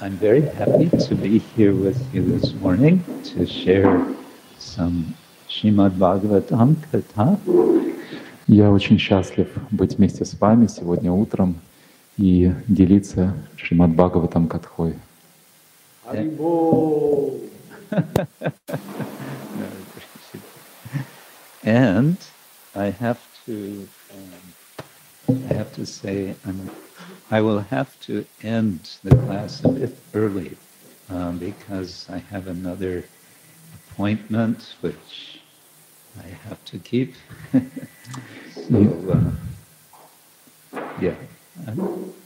[0.00, 4.04] I'm very happy to be here with you this morning to share
[4.58, 5.14] some
[5.48, 7.38] Srimad Bhagavatam Katha.
[8.46, 11.56] Я очень счастлив быть вместе с вами сегодня утром
[12.16, 14.94] и делиться Шримад Бхагаватам Катхой.
[21.62, 22.16] and
[22.74, 26.70] I have to, um, I have to say, I'm,
[27.30, 30.56] I will have to end the class a bit early
[31.08, 33.04] um, because I have another
[33.90, 35.40] appointment which
[36.22, 37.14] I have to keep.
[38.54, 38.76] so,
[39.12, 41.14] uh, yeah,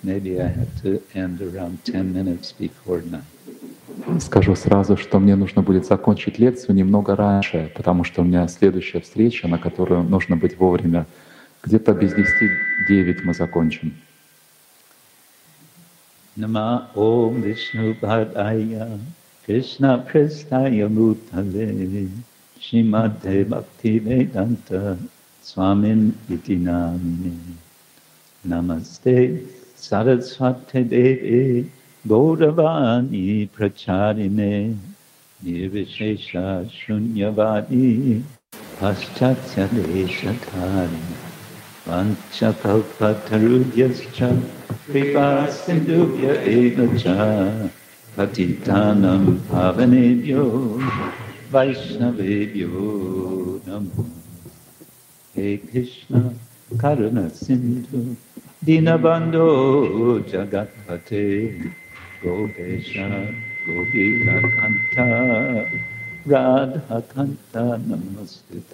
[0.03, 3.23] maybe I have to end around 10 minutes before 9.
[4.21, 9.01] Скажу сразу, что мне нужно будет закончить лекцию немного раньше, потому что у меня следующая
[9.01, 11.07] встреча, на которую нужно быть вовремя.
[11.63, 12.33] Где-то без 10
[12.89, 13.95] 9 мы закончим.
[16.39, 19.01] Nama Om Vishnu Padaya
[19.45, 22.09] Krishna Pristaya Mutale
[22.61, 24.97] Shrimate Bhakti Vedanta
[25.43, 27.57] Swamin Itinamine
[28.47, 31.69] Namaste Saraswate Devi
[32.07, 34.79] Gauravani Pracharine
[35.45, 38.23] Nirvishesha Shunyavadi
[38.79, 41.17] Paschatya Deshakarine
[41.85, 44.58] Vanchakalpatarudhyascha
[44.89, 47.69] Kripas Sindhubhya Evacha
[48.17, 50.81] Patitanam Pavanebhyo
[51.53, 54.09] Vaishnavebhyo Namo
[55.35, 56.33] Hey Krishna
[56.79, 58.17] Karuna Sindhu
[58.65, 61.69] Dinabando Jagatpate
[62.25, 63.29] Gopesha
[63.69, 65.69] Gopika Kanta
[66.25, 68.65] Radha Kanta Namaste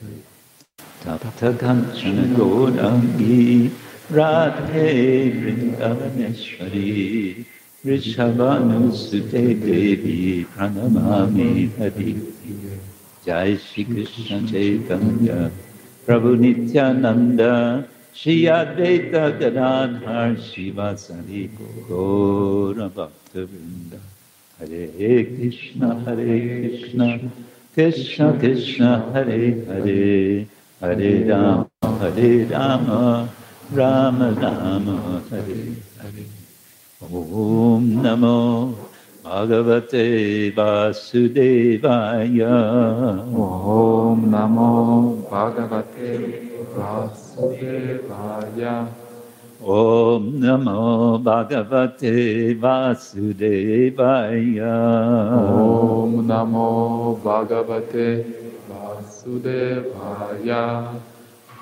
[1.03, 3.69] Tapta Ganchana Godangi
[4.13, 7.47] Radhe वृन्दावनेश्वरी
[7.87, 12.35] वृषभानुसुते देवी प्रणमामि हरि।
[13.27, 15.51] जय श्री कृष्ण चैतन्य।
[16.07, 17.41] प्रभु नित्यानंद
[18.17, 21.51] श्री अद्वैत गदाधर शिवासरी
[21.89, 24.01] गौर भक्त वृंद
[24.61, 27.19] हरे कृष्ण हरे कृष्ण
[27.77, 30.47] कृष्ण कृष्ण, हरे हरे।
[30.83, 33.29] हरे राम हरे राम।
[33.73, 34.89] राम राम
[35.33, 35.61] हरे
[36.01, 36.25] हरे।
[37.05, 38.39] ॐ नमो
[39.27, 42.41] भगवते वासुदेवाय।
[43.45, 44.73] ॐ नमो
[45.33, 46.13] भगवते
[46.79, 48.65] वासुदेवाय।
[49.65, 54.61] ॐ नमो भगवते वासुदेवाय।
[55.41, 56.71] ॐ नमो
[57.25, 58.09] भगवते
[58.71, 60.51] वासुदेवाय।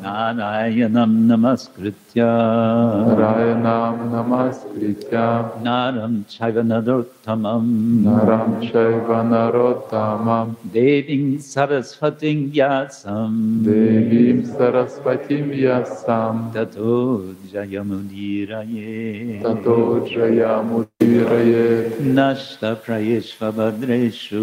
[0.00, 6.22] नारायणं नमस्कृत्य। नमस्कृत्यां नमस्कृत्यां। नारं
[6.56, 7.66] नरोत्तमं
[8.06, 24.40] नरं चैव नरोत्तमं देवीं सरस्वतीं व्यासं देवीं सरस्वतीं यासां ततो जयमुदीरये। ततो जयमुदीरये। नष्टप्रयेष्वभद्रेषु।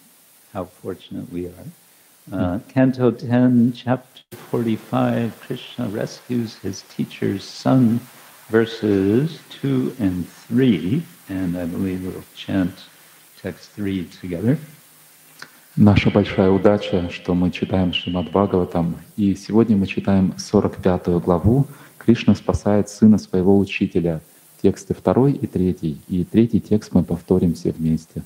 [0.54, 1.66] How fortunate we are.
[2.32, 4.22] Uh, Canto 10, Chapter
[4.52, 8.02] 45, Krishna rescues his teacher's son,
[8.50, 11.04] verses 2 and 3.
[11.30, 12.74] And I believe we'll chant
[13.42, 14.58] text 3 together.
[15.76, 21.68] Наша большая удача, что мы читаем Шримад Бхагаватам, и сегодня мы читаем 45 главу
[22.00, 24.22] «Кришна спасает сына своего учителя»,
[24.64, 28.24] тексты второй и третий, и третий текст мы повторим все вместе.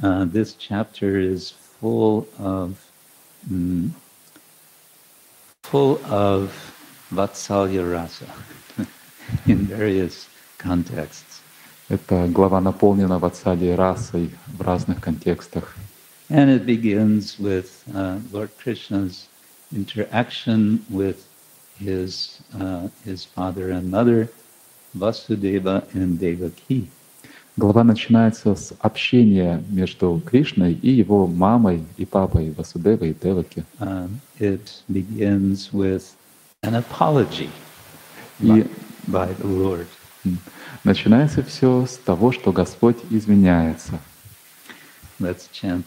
[0.00, 2.72] Uh, this chapter is full of
[3.50, 3.90] mm,
[5.62, 6.50] full of
[7.10, 8.26] Vatsalya rasa
[9.46, 10.28] in various
[10.58, 11.42] contexts.
[11.88, 15.74] Эта глава наполнена ватсалией расой в разных контекстах.
[16.28, 19.28] And it begins with uh, Lord Krishna's
[19.72, 21.26] interaction with
[21.78, 24.28] his, uh, his father and mother,
[24.94, 26.88] Vasudeva and Devaki.
[27.56, 33.64] Глава начинается с общения между Кришной и его мамой и папой Васудевой и Деваки.
[33.80, 36.04] Um, it begins with
[36.62, 37.48] an apology.
[38.40, 38.64] И
[39.08, 39.86] by the Lord.
[40.84, 43.98] начинается все с того, что Господь изменяется.
[45.20, 45.84] Let's chant.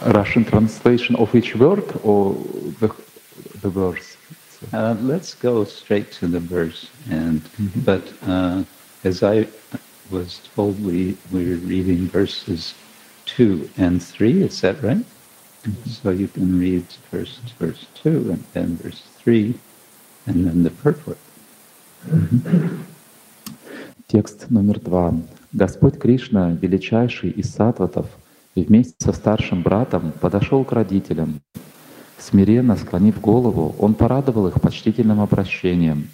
[0.03, 2.33] Russian translation of each word or
[2.81, 2.91] the,
[3.61, 4.17] the verse?
[4.73, 6.91] Uh, let's go straight to the verse.
[7.11, 7.81] And mm-hmm.
[7.81, 8.65] but uh,
[9.05, 9.47] as I
[10.11, 12.75] was told, we we're reading verses
[13.25, 14.43] two and three.
[14.43, 15.05] Is that right?
[15.87, 19.55] So you can read first verse two and then verse three,
[20.27, 21.19] and then the purport.
[24.07, 25.15] Текст номер два.
[25.53, 28.07] Господь Кришна, величайший из сатватов,
[28.55, 31.41] вместе со старшим братом подошел к родителям.
[32.19, 36.09] Смиренно склонив голову, он порадовал их почтительным обращением.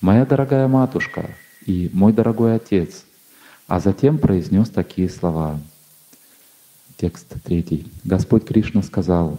[0.00, 1.30] «Моя дорогая матушка
[1.66, 3.04] и мой дорогой отец»,
[3.70, 5.56] а затем произнес такие слова.
[6.96, 7.86] Текст третий.
[8.02, 9.38] Господь Кришна сказал,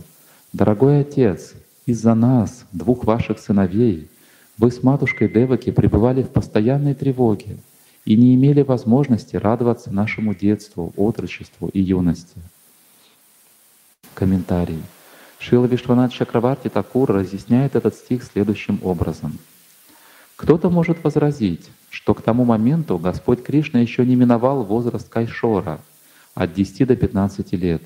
[0.54, 1.54] «Дорогой отец,
[1.86, 4.08] из-за нас, двух ваших сыновей,
[4.58, 7.58] вы с матушкой Деваки пребывали в постоянной тревоге
[8.06, 12.40] и не имели возможности радоваться нашему детству, отрочеству и юности.
[14.14, 14.82] Комментарий.
[15.40, 19.38] Шила Вишванат Чакраварти Такур разъясняет этот стих следующим образом.
[20.42, 25.80] Кто-то может возразить, что к тому моменту Господь Кришна еще не миновал возраст Кайшора
[26.34, 27.84] от 10 до 15 лет,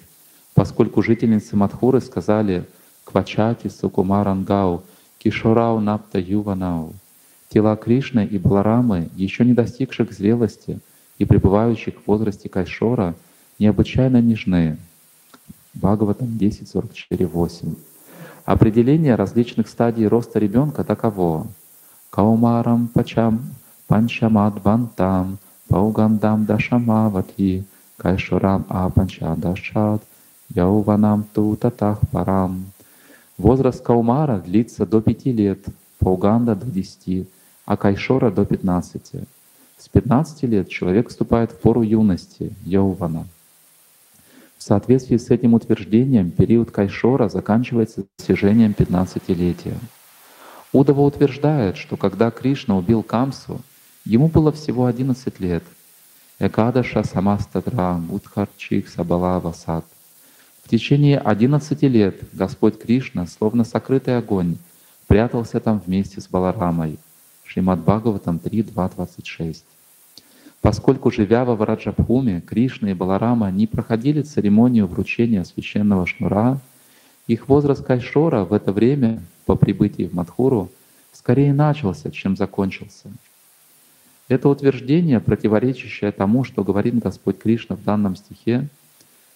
[0.54, 2.64] поскольку жительницы Мадхуры сказали
[3.04, 4.84] «Квачати Сукумарангау
[5.18, 6.94] Кишорау Напта Юванау»
[7.50, 10.80] Тела Кришны и Баларамы, еще не достигших зрелости
[11.18, 13.16] и пребывающих в возрасте Кайшора,
[13.60, 14.78] необычайно нежны.
[15.74, 17.76] Бхагаватам 10.44.8.
[18.46, 21.48] Определение различных стадий роста ребенка таково.
[22.16, 23.34] Каумарам пачам
[23.88, 25.38] панчамадвантам
[25.70, 27.64] паугандам дашамавати
[27.98, 30.02] кайшорам апанчадашат
[30.56, 32.72] яуванам ту татах парам.
[33.38, 35.66] Возраст Каумара длится до пяти лет,
[36.00, 37.28] Пауганда до 10,
[37.66, 39.12] а Кайшора до 15.
[39.78, 43.26] С 15 лет человек вступает в пору юности, Яувана.
[44.58, 49.76] В соответствии с этим утверждением, период Кайшора заканчивается достижением 15-летия.
[50.72, 53.62] Удова утверждает, что когда Кришна убил Камсу,
[54.06, 55.64] ему было всего 11 лет.
[56.40, 59.86] Экадаша самастадрам утхарчих сабала васад.
[60.64, 64.58] В течение 11 лет Господь Кришна, словно сокрытый огонь,
[65.08, 66.98] прятался там вместе с Баларамой.
[67.46, 69.64] Шримад Бхагаватам 3.2.26.
[70.62, 76.60] Поскольку, живя во Враджабхуме, Кришна и Баларама не проходили церемонию вручения священного шнура,
[77.28, 80.70] их возраст Кайшора в это время, по прибытии в Мадхуру,
[81.14, 83.10] скорее начался, чем закончился.
[84.28, 88.68] Это утверждение, противоречащее тому, что говорит Господь Кришна в данном стихе,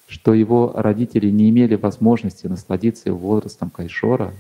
[0.08, 4.34] что его родители не имели возможности насладиться его возрастом Кайшора,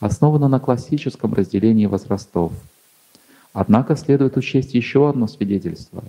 [0.00, 2.52] основано на классическом разделении возрастов.
[3.52, 6.02] Однако следует учесть еще одно свидетельство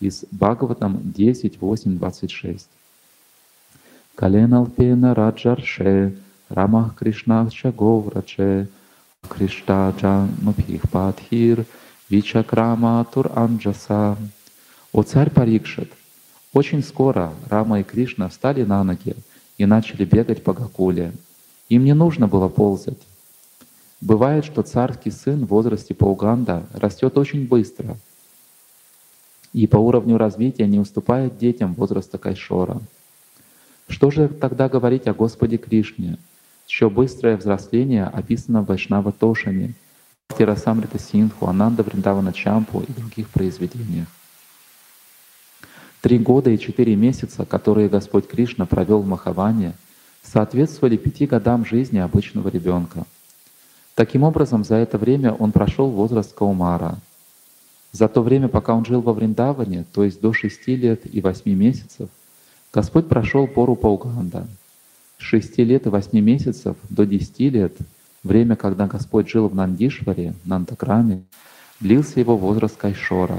[0.00, 2.68] из Бхагаватам 10, 8, 26.
[4.14, 6.14] Каленалпена Раджарше
[6.52, 8.68] Рамах Кришнача Говраче
[9.28, 11.64] Криштаджа Нупхихпадхир
[12.10, 14.16] Вичакрама Тур Анджаса.
[14.92, 15.90] О царь Парикшит!
[16.52, 19.16] Очень скоро Рама и Кришна встали на ноги
[19.56, 21.12] и начали бегать по Гакуле.
[21.70, 23.00] Им не нужно было ползать.
[24.02, 27.96] Бывает, что царский сын в возрасте Пауганда растет очень быстро
[29.52, 32.80] и по уровню развития не уступает детям возраста Кайшора.
[33.88, 36.18] Что же тогда говорить о Господе Кришне,
[36.72, 39.74] чье быстрое взросление описано в Вайшнава Тошане,
[40.38, 44.08] Тирасамрита Синху, Ананда Вриндавана Чампу и других произведениях?
[46.00, 49.74] Три года и четыре месяца, которые Господь Кришна провел в Махаване,
[50.22, 53.04] соответствовали пяти годам жизни обычного ребенка.
[53.94, 56.96] Таким образом, за это время он прошел возраст Каумара.
[57.92, 61.54] За то время, пока он жил во Вриндаване, то есть до шести лет и восьми
[61.54, 62.08] месяцев,
[62.72, 64.48] Господь прошел пору Пауганда.
[65.22, 67.72] С шести лет и восьми месяцев до десяти лет,
[68.24, 71.22] время, когда Господь жил в Нандишваре, Нандакраме,
[71.78, 73.38] длился его возраст Кайшора.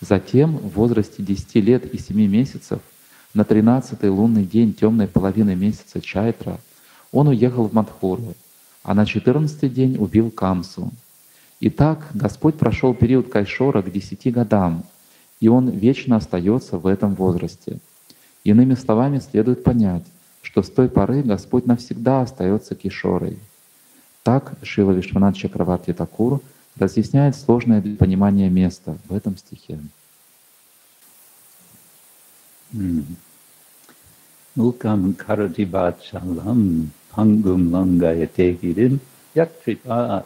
[0.00, 2.78] Затем, в возрасте десяти лет и семи месяцев,
[3.34, 6.60] на тринадцатый лунный день темной половины месяца Чайтра,
[7.10, 8.34] он уехал в Мадхуру,
[8.84, 10.92] а на четырнадцатый день убил Камсу.
[11.58, 14.84] Итак, Господь прошел период Кайшора к десяти годам,
[15.40, 17.78] и Он вечно остается в этом возрасте.
[18.44, 20.04] Иными словами, следует понять,
[20.44, 23.38] что с той поры Господь навсегда остается Кишорой.
[24.22, 26.40] Так Шива Вишванат Чакраварти Такур
[26.78, 29.78] разъясняет сложное для понимания место в этом стихе.
[34.54, 39.00] Мукам карати бачалам pangum langayate girim
[39.34, 40.24] yakripa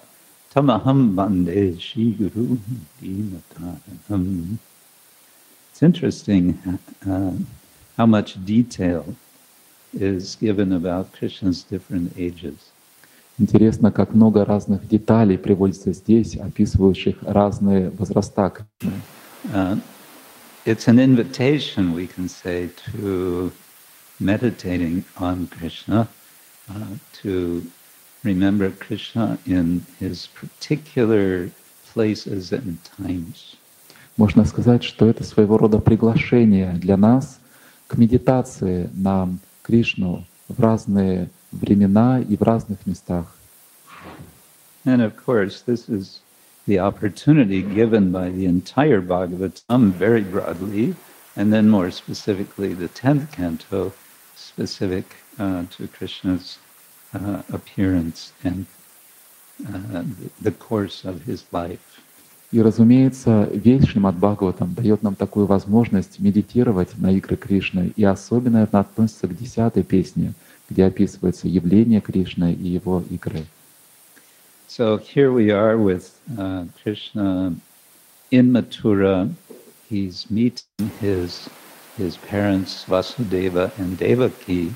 [0.52, 2.58] tamaham bande shiguru.
[5.70, 6.58] It's interesting
[7.06, 7.32] uh,
[7.96, 9.14] how much detail
[9.92, 12.72] is given about Krishna's different ages.
[13.38, 19.00] Интересно, как много разных деталей приводится здесь, описывающих разные возраста Кришны.
[19.54, 19.78] Uh,
[20.66, 23.52] it's an invitation, we can say, to
[24.18, 26.08] meditating on Krishna
[26.68, 27.62] uh, to
[28.24, 31.50] remember Krishna in his particular
[31.92, 33.56] places and times.
[34.16, 37.38] Можно сказать, что это своего рода приглашение для нас
[37.86, 39.28] к медитации на
[39.67, 43.25] Кришну в разные времена и в разных местах.
[44.85, 46.21] And of course, this is
[46.67, 50.95] the opportunity given by the entire Bhagavatam very broadly,
[51.35, 53.93] and then more specifically the 10th canto,
[54.35, 56.59] specific uh, to Krishna's
[57.13, 58.65] uh, appearance and
[59.67, 60.03] uh,
[60.41, 62.01] the course of his life.
[62.50, 68.58] И, разумеется, весь Шримад Бхагаватам дает нам такую возможность медитировать на игры Кришны, и особенно
[68.58, 70.32] это относится к десятой песне,
[70.70, 73.44] где описывается явление Кришны и его игры.
[74.66, 77.54] So here we are with uh, Krishna
[78.30, 79.30] in Mathura.
[79.90, 81.48] He's meeting his
[81.96, 84.74] his parents Vasudeva and Devaki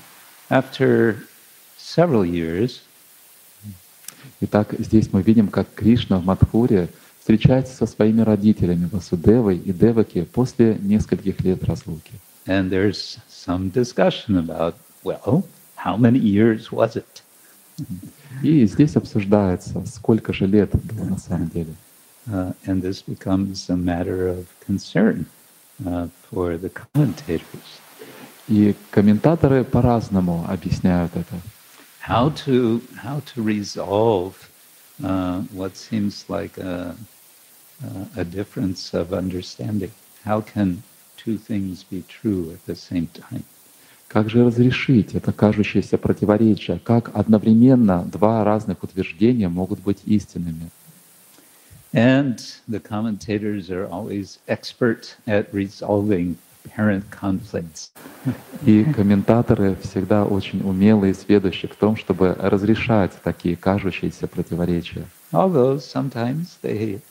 [0.49, 1.27] after
[1.77, 2.81] several years.
[4.41, 6.89] Итак, здесь мы видим, как Кришна в Мадхуре
[7.23, 12.11] встречается со своими родителями Васудевой и Деваки после нескольких лет разлуки.
[12.45, 14.75] And there's some discussion about,
[15.05, 15.45] well,
[15.77, 17.23] how many years was it?
[18.43, 21.73] И здесь обсуждается, сколько же лет было на самом деле.
[22.27, 25.25] Uh, and this becomes a matter of concern
[25.85, 27.79] uh, for the commentators.
[28.49, 31.35] И комментаторы по-разному объясняют это.
[32.05, 34.33] How to how to resolve
[35.01, 36.95] uh, what seems like a,
[37.81, 39.91] uh, a difference of understanding?
[40.25, 40.83] How can
[41.17, 43.43] two things be true at the same time?
[44.07, 46.79] Как же разрешить это кажущееся противоречие?
[46.83, 50.69] Как одновременно два разных утверждения могут быть истинными?
[51.93, 57.91] And the commentators are always expert at resolving apparent conflicts.
[58.65, 65.05] И комментаторы всегда очень умелые и сведущие в том, чтобы разрешать такие кажущиеся противоречия.
[65.31, 67.01] Although sometimes they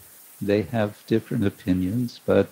[0.41, 2.47] they have different opinions, but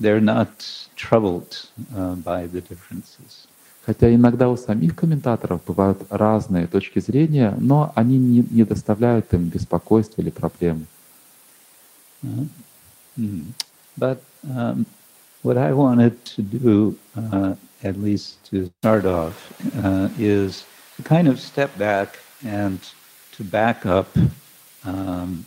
[0.00, 0.50] they're not
[0.96, 3.46] troubled uh, by the differences.
[3.84, 9.48] Хотя иногда у самих комментаторов бывают разные точки зрения, но они не, не доставляют им
[9.48, 10.86] беспокойства или проблем.
[12.22, 12.46] Uh,
[13.16, 13.44] mm.
[13.96, 14.84] But um,
[15.42, 20.64] what I wanted to do, uh, at least to start off, uh, is
[20.96, 22.78] to kind of step back and
[23.36, 24.08] to back up
[24.84, 25.46] um,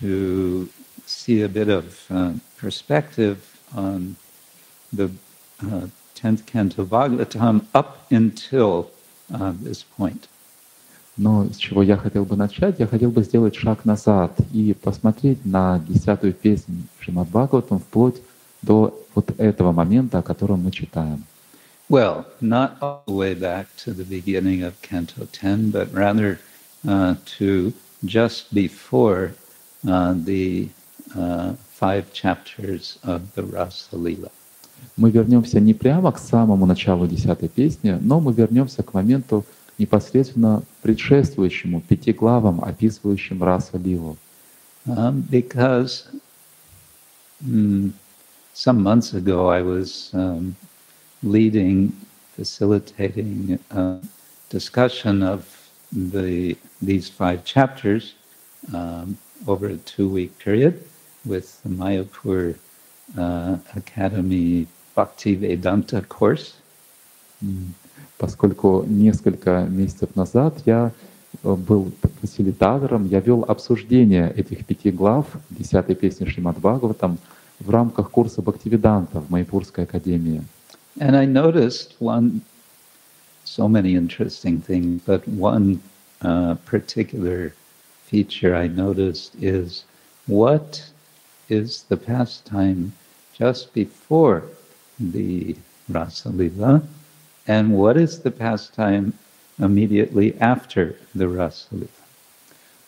[0.00, 0.68] to
[1.06, 3.38] see a bit of uh, perspective
[3.74, 4.16] on
[4.92, 5.10] the
[5.62, 8.90] uh, 10th canto Bhagavatam up until
[9.32, 10.28] uh, this point.
[11.16, 15.44] Но с чего я хотел бы начать, я хотел бы сделать шаг назад и посмотреть
[15.46, 18.20] на десятую песню Шримад Бхагаватам вплоть
[18.62, 21.24] до вот этого момента, о котором мы читаем.
[21.88, 26.40] Well, not all the way back to the beginning of Canto 10, but rather
[26.88, 27.74] uh, to
[28.04, 29.37] just before uh,
[29.83, 30.69] the
[31.15, 34.31] uh, five chapters of the Rasa Lila.
[34.95, 39.45] Мы вернемся не прямо к самому началу десятой песни, но мы вернемся к моменту
[39.77, 44.17] непосредственно предшествующему пяти главам, описывающим раса Лилу.
[44.85, 46.07] Um, because
[47.43, 47.91] mm,
[48.53, 50.55] some months ago I was um,
[51.21, 51.93] leading
[52.35, 53.99] facilitating a
[54.49, 55.45] discussion of
[55.91, 58.15] the these five chapters
[58.73, 60.74] um, over a two-week period
[61.24, 62.56] with the Mayapur
[63.18, 66.54] uh, Academy Bhakti Vedanta course.
[67.42, 67.74] М,
[68.16, 70.92] Поскольку несколько месяцев назад я
[71.42, 77.18] э, был фасилитатором, я вел обсуждение этих пяти глав десятой песни Шримад Бхагаватам
[77.58, 80.42] в рамках курса Бхактивиданта в Майпурской академии.
[80.96, 82.42] And I noticed one,
[83.44, 85.80] so many interesting things, but one
[86.22, 87.52] uh, particular
[88.09, 89.85] feature I noticed is
[90.27, 90.83] what
[91.49, 92.93] is the pastime
[93.37, 94.43] just before
[94.99, 95.55] the
[95.87, 96.81] Rasa Lila,
[97.47, 99.13] and what is the pastime
[99.57, 101.99] immediately after the Rasa Lila.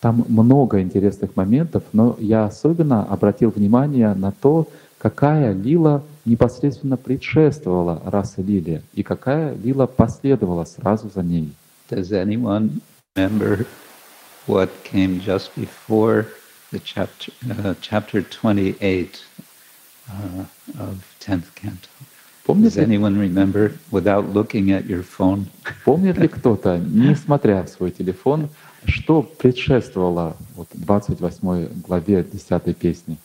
[0.01, 8.01] Там много интересных моментов, но я особенно обратил внимание на то, какая лила непосредственно предшествовала
[8.05, 11.53] раса лиле и какая лила последовала сразу за ней.
[11.89, 12.81] Does anyone
[13.15, 13.67] remember
[14.50, 16.26] what came just before
[16.70, 19.24] the chapter, uh, chapter 28
[20.08, 20.44] uh,
[20.78, 21.88] of 10th canto?
[22.46, 25.46] Does Помнит ли, anyone remember without looking at your phone?
[25.84, 28.48] помнит ли кто-то, не смотря в свой телефон,
[28.86, 33.18] что предшествовало вот, 28 главе 10 песни?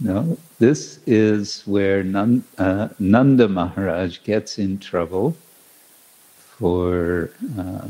[0.00, 5.36] No, this is where Nan, uh, Nanda Maharaj gets in trouble
[6.58, 7.88] for uh,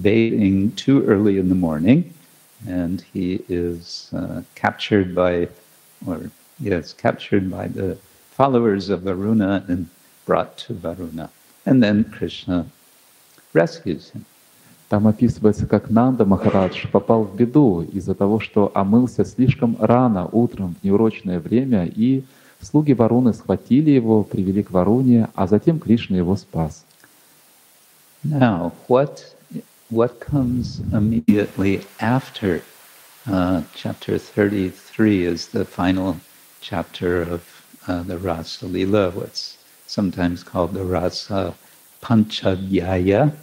[0.00, 2.12] bathing too early in the morning,
[2.66, 5.48] and he is uh, captured by,
[6.06, 7.96] or yes, captured by the
[8.30, 9.88] followers of Varuna and
[10.26, 11.30] brought to Varuna.
[11.66, 12.66] And then Krishna
[13.52, 14.24] rescues him.
[14.88, 20.76] Там описывается, как Нанда Махарадж попал в беду из-за того, что омылся слишком рано утром
[20.80, 22.24] в неурочное время, и
[22.62, 26.86] слуги Варуны схватили его, привели к Варуне, а затем Кришна его спас.
[28.24, 29.20] Now, what
[29.89, 32.61] what comes immediately after
[33.27, 36.17] uh, chapter thirty-three is the final
[36.61, 37.41] chapter of
[37.87, 39.57] uh, the Rasa Lila, what's
[39.87, 41.53] sometimes called the Rasa
[42.01, 43.33] Panchadhyaya,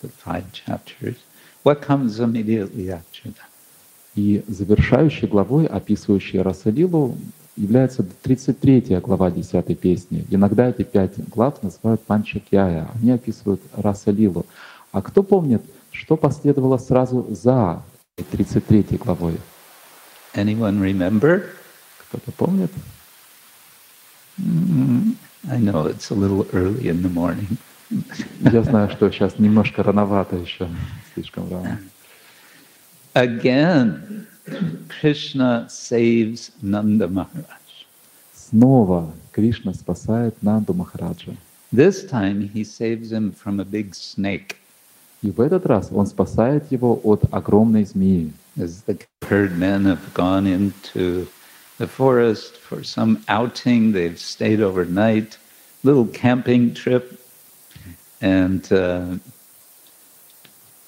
[0.00, 1.16] the five chapters.
[1.62, 3.48] What comes immediately after that?
[4.16, 7.16] И завершающей главой, описывающей Расалилу,
[7.56, 10.24] является 33 глава 10 песни.
[10.30, 12.88] Иногда эти пять глав называют Панчакьяя.
[12.94, 14.46] Они описывают Расалилу.
[14.93, 17.81] А кто помнит, что последовало сразу за
[18.29, 19.39] 33 главой?
[20.35, 21.47] Anyone remember?
[21.97, 22.71] Кто-то помнит?
[24.37, 25.15] Mm,
[25.49, 27.57] I know it's a little early in the morning.
[28.39, 30.69] Я знаю, что сейчас немножко рановато еще,
[31.15, 31.79] слишком рано.
[33.15, 34.27] Again,
[35.01, 37.87] Krishna saves Nanda Maharaj.
[38.35, 41.35] Снова Кришна спасает Нанду Махараджа.
[41.71, 44.57] This time he saves him from a big snake.
[45.23, 48.33] И в этот раз он спасает его от огромной змеи.
[48.57, 51.27] As the herdmen have gone into
[51.79, 55.39] the forest for some outing, they've stayed overnight,
[55.81, 57.19] little camping trip,
[58.21, 59.17] and uh,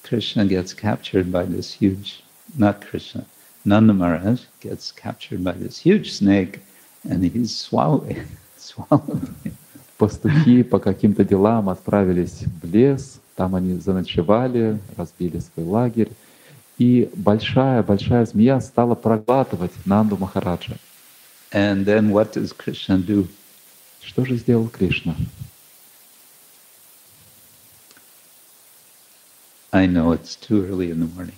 [0.04, 2.22] Krishna gets captured by this huge,
[2.56, 3.24] not Krishna,
[3.64, 6.60] Nanda Maharaj gets captured by this huge snake,
[7.08, 9.56] and he's swallowing him.
[9.98, 16.10] Пастухи по каким-то делам отправились в лес, там они заночевали, разбили свой лагерь,
[16.78, 20.76] и большая-большая змея стала проглатывать Нанду Махараджа.
[21.52, 23.28] And then what does Krishna do?
[24.02, 25.14] Что же сделал Кришна?
[29.72, 31.34] I know it's too early in the morning.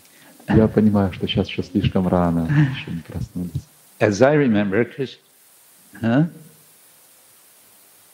[0.49, 3.67] Я понимаю, что сейчас еще слишком рано, еще не проснулись.
[4.01, 5.19] As I remember, Krishna,
[6.01, 6.27] huh?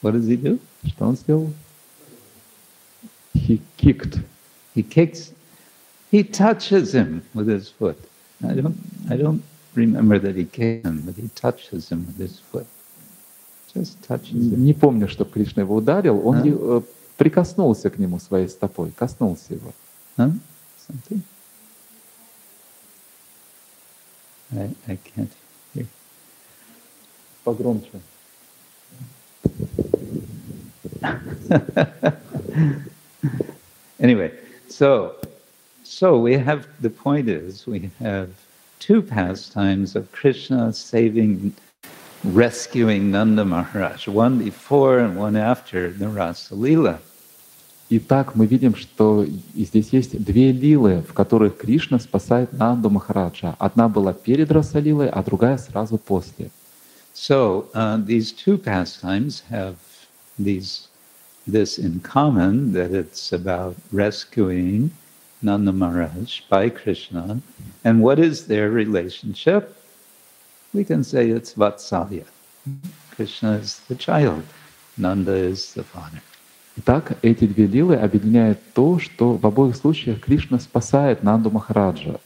[0.02, 0.58] What does he do?
[0.86, 1.52] Что он сделал?
[3.46, 4.18] He kicked.
[4.74, 5.32] He kicks,
[6.10, 7.98] he touches him with his foot.
[8.42, 8.76] I don't,
[9.10, 9.42] I don't
[9.74, 12.66] remember that he kicked him, but he touches him with his foot.
[13.74, 14.64] Just touches him.
[14.64, 16.42] Не помню, что Кришна его ударил, он А?
[16.46, 16.80] э,
[17.16, 19.72] прикоснулся к нему своей стопой, коснулся его.
[20.16, 20.32] Huh?
[20.88, 21.22] Something?
[24.56, 25.30] I, I can't
[25.74, 25.86] hear.
[27.44, 28.00] Погромче.
[33.99, 34.31] Anyway,
[34.69, 35.15] so
[35.83, 38.29] so we have the point is we have
[38.79, 41.53] two pastimes of Krishna saving
[42.23, 46.99] rescuing Nanda Maharaj, one before and one after the Rasa Lila.
[47.91, 53.55] Итак, мы видим, что и здесь есть две лилы, в которых Кришна спасает Нанду Махараджа.
[53.57, 56.51] Одна была перед Расалилой, а другая сразу после.
[57.15, 59.75] So uh, these two pastimes have
[60.37, 60.87] these
[61.46, 64.90] this in common that it's about rescuing
[65.42, 67.40] Nanda Maharaj by Krishna.
[67.84, 69.76] And what is their relationship?
[70.72, 72.24] We can say it's Vatsalya.
[73.14, 74.42] Krishna is the child,
[74.96, 76.20] Nanda is the father.
[76.76, 82.18] Итак, эти две лилы объединяют то, что в обоих случаях Кришна спасает Нанду Махараджа.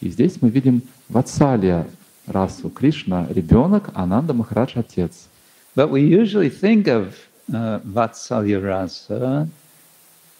[0.00, 1.86] И здесь мы видим Ватсалия
[2.26, 2.68] расу.
[2.68, 5.28] Кришна— ребенок, а Нанда Махарадж— отец.
[5.76, 7.14] But we usually think of
[7.52, 9.48] uh, Vatsalya rasa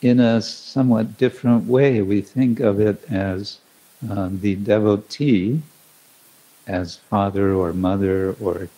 [0.00, 2.02] in a somewhat different way.
[2.02, 3.58] We think of it as
[4.08, 5.62] uh, the devotee,
[6.66, 8.68] as father or mother or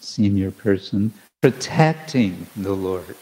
[0.00, 3.16] senior person, protecting the Lord.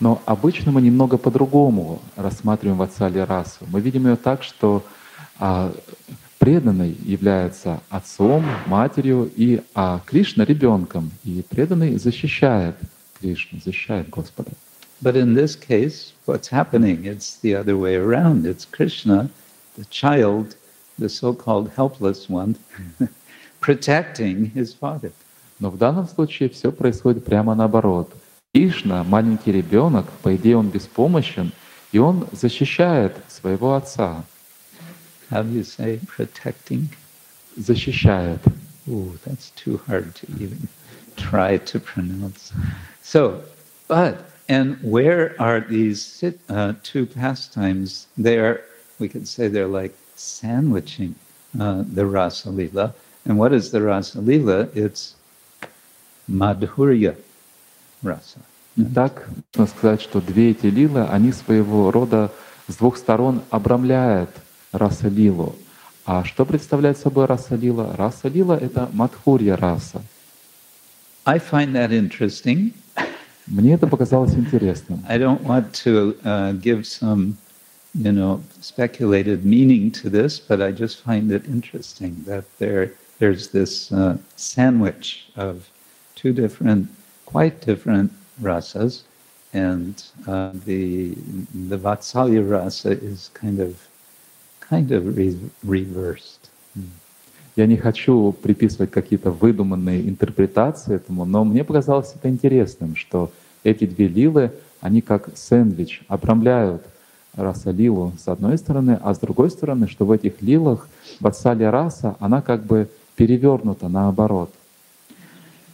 [0.00, 3.64] Но обычно мы немного по-другому рассматриваем Ватсали расу.
[3.70, 4.84] Мы видим ее так, что
[5.38, 5.72] а,
[6.38, 11.12] преданный является отцом, матерью, и а Кришна ребенком.
[11.22, 12.76] И преданный защищает
[13.23, 14.51] Кришну, защищает Господа.
[15.01, 17.05] But in this case, what's happening?
[17.05, 18.45] It's the other way around.
[18.45, 19.29] It's Krishna,
[19.77, 20.55] the child,
[20.97, 22.57] the so-called helpless one,
[23.61, 25.13] protecting his father.
[25.59, 28.13] Но в данном случае все происходит прямо наоборот.
[28.53, 31.51] Кришна, маленький ребенок, по идее он беспомощен,
[31.91, 34.23] и он защищает своего отца.
[35.29, 36.87] How do you say protecting?
[37.55, 38.41] Защищает.
[38.87, 40.67] Ooh, that's too hard to even
[41.15, 42.51] try to pronounce.
[43.03, 43.41] So,
[43.87, 48.07] but, and where are these sit, uh, two pastimes?
[48.17, 48.61] They are,
[48.99, 51.15] we could say they're like sandwiching
[51.59, 52.93] uh, the Rasa Lila.
[53.25, 54.69] And what is the Rasa Lila?
[54.73, 55.15] It's
[56.29, 57.15] Madhurya
[58.03, 58.39] Rasa.
[58.75, 62.31] Итак, можно сказать, что две эти лилы, они своего рода
[62.67, 64.29] с двух сторон обрамляют
[64.71, 65.55] раса лилу.
[66.05, 67.93] А что представляет собой раса лила?
[67.97, 70.01] Раса лила — это мадхурья раса.
[71.25, 72.73] I find that interesting.
[73.47, 75.03] Мне это показалось интересным.
[75.07, 77.37] I don't want to uh, give some,
[77.95, 83.49] you know, speculated meaning to this, but I just find it interesting that there there's
[83.49, 85.69] this uh, sandwich of
[86.15, 86.87] two different,
[87.25, 89.01] quite different rasas,
[89.53, 91.15] and uh, the
[91.69, 93.87] the Vatsalya rasa is kind of
[94.59, 96.42] kind of re- reversed.
[97.56, 103.30] Я не хочу приписывать какие-то выдуманные интерпретации этому, но мне показалось это интересным, что
[103.62, 106.82] эти две лилы, они как сэндвич обрамляют
[107.36, 110.88] раса лилу с одной стороны, а с другой стороны, что в этих лилах
[111.20, 114.52] ватсалия раса, она как бы перевернута наоборот.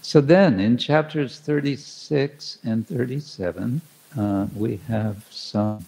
[0.02, 3.80] So then, in chapters 36 and 37,
[4.16, 5.84] uh, we have some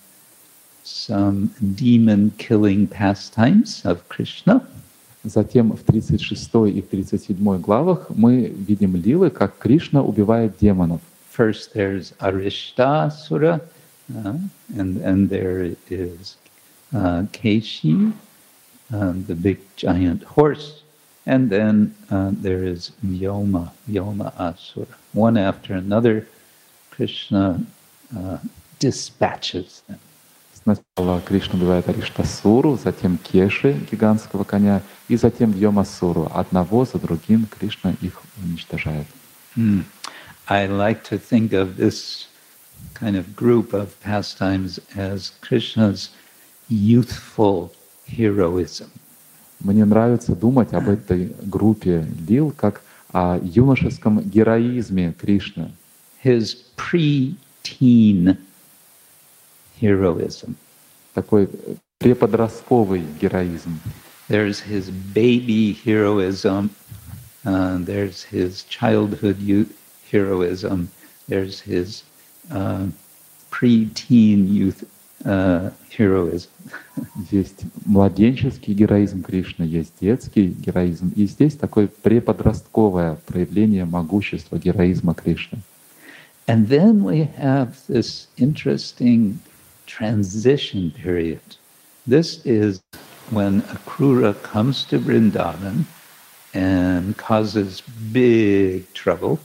[0.85, 4.67] some demon killing pastimes of Krishna.
[5.25, 11.01] Затем в 36 и в 37 главах мы видим лилы, как Кришна убивает демонов.
[11.35, 13.63] First, there's Arishtasura,
[14.15, 14.37] uh,
[14.77, 16.37] and and there is
[16.93, 18.13] uh, Keshi,
[18.93, 20.83] uh, the big giant horse,
[21.25, 24.95] and then uh, there is Vyoma, Vyoma Asura.
[25.15, 26.27] One after another,
[26.91, 27.65] Krishna
[28.15, 28.39] uh,
[28.79, 30.01] dispatches them.
[30.63, 36.31] Сначала Кришна убивает Ариштасуру, затем Кеши, гигантского коня, и затем Йомасуру.
[36.33, 39.07] Одного за другим Кришна их уничтожает.
[40.49, 42.27] I like to think of this
[42.95, 46.11] kind of group of pastimes as Krishna's
[46.69, 47.71] youthful
[48.07, 48.89] heroism.
[49.61, 55.73] Мне нравится думать об этой группе лил как о юношеском героизме Кришны,
[56.25, 58.39] his pre-teen
[59.83, 60.55] heroism.
[61.15, 61.49] такой
[61.99, 63.79] преподростковый героизм.
[64.29, 66.71] There's his baby heroism.
[67.45, 69.73] Uh, there's his childhood youth
[70.11, 70.89] heroism.
[71.29, 72.05] There's his
[72.51, 72.87] uh,
[73.51, 74.85] pre-teen youth
[75.25, 76.51] uh, heroism.
[77.31, 85.59] Есть младенческий героизм Кришны, есть детский героизм, и здесь такое преподростковое проявление могущества героизма Кришны.
[86.49, 89.39] And then we have this interesting
[89.92, 91.42] transition period.
[92.06, 92.82] This is
[93.30, 95.86] when Akrura comes to Vrindavan
[96.54, 99.40] and causes big trouble.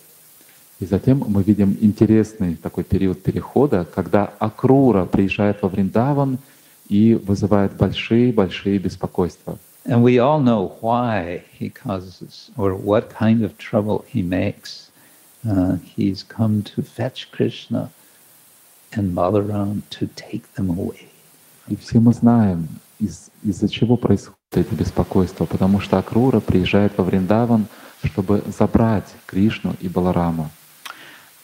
[0.81, 6.39] И затем мы видим интересный такой период перехода, когда Акрура приезжает во Вриндаван
[6.89, 9.59] и вызывает большие-большие беспокойства.
[9.85, 14.91] And we all know why he causes or what kind of trouble he makes.
[15.45, 17.91] Uh, he's come to fetch Krishna
[18.93, 21.09] and Balaram to take them away.
[21.69, 22.69] И все мы знаем,
[22.99, 27.67] из, из-за чего происходит эти беспокойства, потому что Акрура приезжает во Вриндаван,
[28.05, 30.51] чтобы забрать Кришну и Баларама.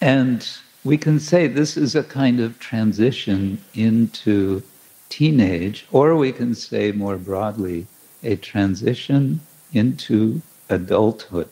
[0.01, 0.43] And
[0.85, 4.63] we can say this is a kind of transition into
[5.09, 7.87] teenage, or we can say more broadly,
[8.23, 9.41] a transition
[9.73, 11.49] into adulthood.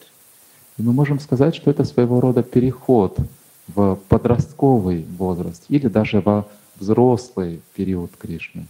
[0.78, 3.18] И мы можем сказать, что это своего рода переход
[3.70, 6.46] в подростковый возраст или даже во
[6.78, 8.66] взрослый период Кришны.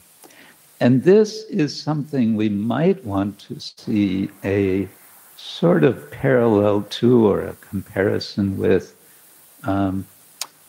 [0.78, 4.88] And this is something we might want to see a
[5.36, 8.94] sort of parallel to or a comparison with,
[9.64, 10.06] um,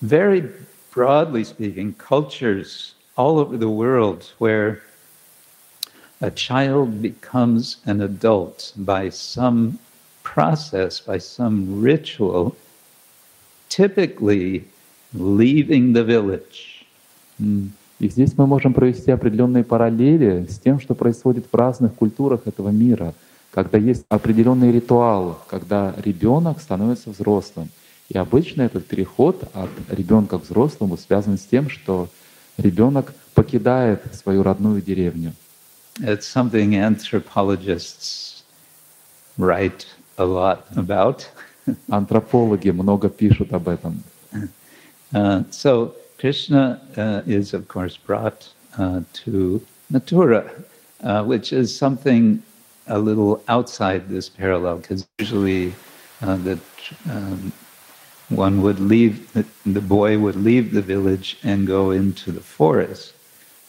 [0.02, 0.50] very
[0.92, 4.82] broadly speaking, cultures all over the world where
[6.22, 9.78] a child becomes an adult by some
[10.24, 12.56] process, by some ritual,
[13.77, 14.65] Typically
[15.15, 16.85] leaving the village.
[17.39, 22.71] И здесь мы можем провести определенные параллели с тем, что происходит в разных культурах этого
[22.71, 23.15] мира,
[23.53, 27.69] когда есть определенный ритуал, когда ребенок становится взрослым.
[28.09, 32.09] И обычно этот переход от ребенка к взрослому связан с тем, что
[32.59, 35.33] ребенок покидает свою родную деревню.
[36.01, 38.43] It's something anthropologists
[39.39, 41.27] write a lot about.
[41.90, 44.04] Антропологи много пишут об этом.
[45.14, 50.50] Uh, so Krishna uh, is, of course, brought uh, to Mathura,
[51.02, 52.44] uh, which is something
[52.88, 55.74] a little outside this parallel, because usually
[56.22, 56.60] uh, the,
[57.10, 57.54] um,
[58.30, 63.14] one would leave, the, the boy would leave the village and go into the forest.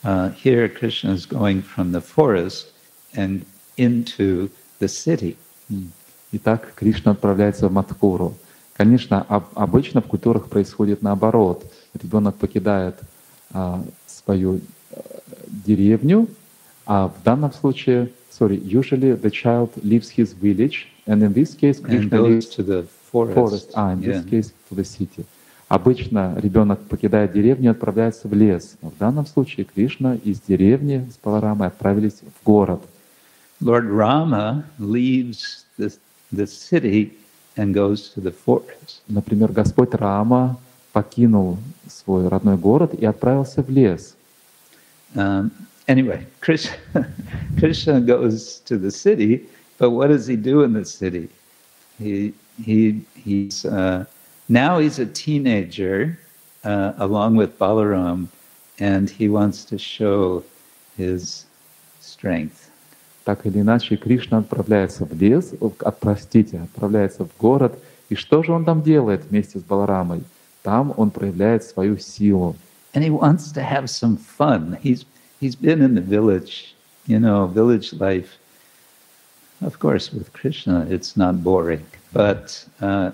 [0.05, 2.73] Uh, here, Krishna is going from the forest
[3.15, 3.45] and
[3.77, 5.37] into the city.
[5.71, 5.93] М.
[6.36, 8.34] Итак, Кришна отправляется в Мадхуру.
[8.76, 11.64] Конечно, об- обычно в культурах происходит наоборот.
[12.02, 12.96] Ребенок покидает
[13.52, 14.96] а, свою э,
[15.48, 16.28] деревню,
[16.88, 21.80] а в данном случае, sorry, usually the child leaves his village, and in this case
[21.80, 23.36] Krishna leaves to the forest.
[23.36, 24.30] forest, а in this Yeah.
[24.30, 25.26] case to the city.
[25.68, 28.76] Обычно ребенок покидает деревню и отправляется в лес.
[28.82, 32.82] Но в данном случае Кришна из деревни с Баларамой отправились в город.
[33.62, 35.94] Lord Rama leaves the,
[36.33, 37.13] the city
[37.57, 39.03] and goes to the forest.
[39.09, 40.59] Например, Господь Рама
[40.93, 44.15] покинул свой родной город и отправился в лес.
[45.15, 45.51] Um,
[45.87, 46.77] anyway, Krishna,
[47.59, 51.29] Krishna goes to the city, but what does he do in the city?
[51.99, 54.05] He, he, he's, uh,
[54.49, 56.19] now he's a teenager
[56.65, 58.29] uh, along with Balaram,
[58.79, 60.45] and he wants to show
[60.97, 61.47] his
[62.01, 62.71] strength.
[63.24, 65.54] Так или иначе, Кришна отправляется в лес,
[66.00, 67.80] простите, отправляется в город.
[68.10, 70.24] И что же он там делает вместе с Баларамой?
[70.62, 72.56] Там он проявляет свою силу.
[72.94, 74.78] And he wants to have some fun.
[74.84, 75.06] He's,
[75.42, 76.76] he's been in the village,
[77.08, 78.38] you know, village life.
[79.62, 83.12] Of course, with Krishna, it's not boring, but uh,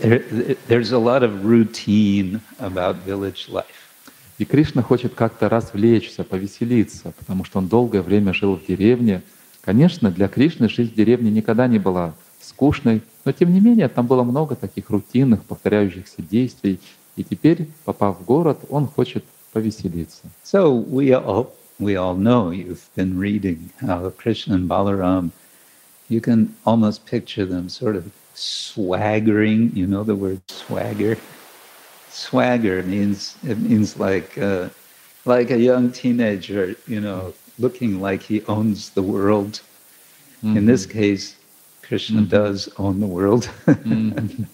[0.00, 0.18] there,
[0.66, 3.85] there's a lot of routine about village life.
[4.38, 9.22] И Кришна хочет как-то развлечься, повеселиться, потому что он долгое время жил в деревне.
[9.62, 14.06] Конечно, для Кришны жизнь в деревне никогда не была скучной, но тем не менее там
[14.06, 16.80] было много таких рутинных, повторяющихся действий.
[17.16, 20.24] И теперь, попав в город, он хочет повеселиться.
[20.44, 25.30] So we all, we all know, you've been reading how Krishna and Balaram,
[26.10, 29.72] you can almost picture them sort of swaggering.
[29.74, 31.16] You know the word swagger?
[32.24, 34.68] Swagger means, it means like, uh,
[35.26, 39.60] like a young teenager, you know, looking like he owns the world.
[40.42, 41.34] In this case,
[41.82, 43.48] Krishna does own the world.
[43.66, 44.46] Мгм.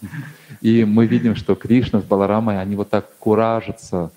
[0.60, 4.10] И мы видим, что Кришна с Баларамой, они вот так куражатся,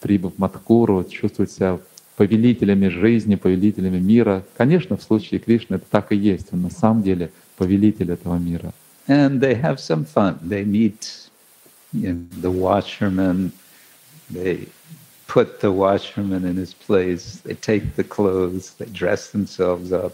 [0.00, 1.78] прибыв в Мадхуру, чувствуют себя
[2.16, 4.42] повелителями жизни, повелителями мира.
[4.56, 6.48] Конечно, в случае Кришны это так и есть.
[6.52, 8.72] Он на самом деле повелитель этого мира.
[9.08, 10.38] and they have some fun.
[10.42, 11.28] They meet
[11.93, 13.51] you know, the washerman.
[14.29, 14.67] They
[15.27, 17.41] put the washerman in his place.
[17.43, 18.73] They take the clothes.
[18.77, 20.13] They dress themselves up.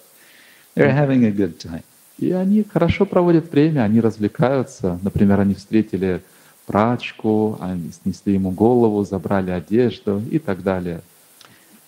[0.75, 1.83] They're having a good time.
[2.19, 4.99] И они хорошо проводят время, они развлекаются.
[5.01, 6.21] Например, они встретили
[6.67, 11.01] прачку, они снесли ему голову, забрали одежду и так далее.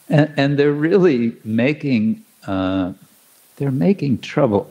[0.08, 2.94] And, and they're really making uh,
[3.58, 4.68] they're making trouble.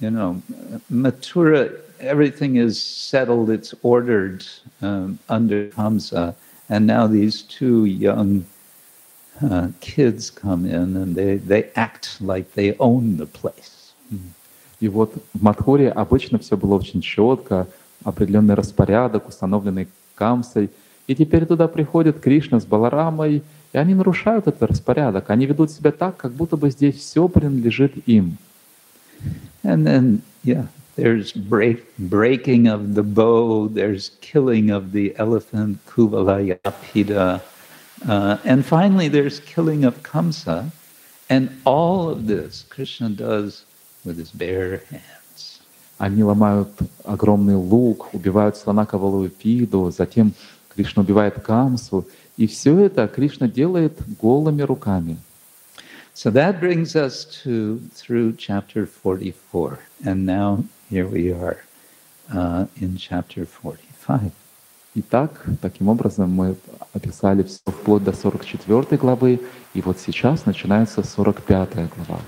[0.00, 0.42] You know,
[0.90, 3.49] Mathura, everything is settled.
[3.49, 4.45] It's ordered
[4.81, 6.35] um, under Kamsa,
[6.69, 8.45] and now these two young
[9.41, 13.93] uh, kids come in, and they they act like they own the place.
[14.79, 17.67] И вот в Мадхуре обычно все было очень четко,
[18.03, 20.71] определенный распорядок, установленный Камсой.
[21.07, 25.29] И теперь туда приходит Кришна с Баларамой, и они нарушают этот распорядок.
[25.29, 28.37] Они ведут себя так, как будто бы здесь все принадлежит им.
[29.63, 30.65] And then, yeah,
[30.96, 37.42] there's break, breaking of the bow, there's killing of the elephant, Kuvalayapida,
[38.08, 40.70] uh, and finally there's killing of Kamsa.
[41.28, 43.64] And all of this Krishna does
[44.04, 45.60] with his bare hands.
[45.98, 46.70] Они ломают
[47.04, 50.34] огромный лук, убивают слона Кавалуипиду, затем
[50.74, 52.06] Кришна убивает Камсу.
[52.36, 55.16] И все это Кришна делает голыми руками.
[56.14, 59.78] So that brings us to through chapter 44.
[60.04, 61.58] And now here we are
[62.32, 64.32] uh, in chapter 45.
[64.94, 66.56] Итак, таким образом мы
[66.94, 69.40] описали все вплоть до 44 главы,
[69.74, 72.20] и вот сейчас начинается 45 глава.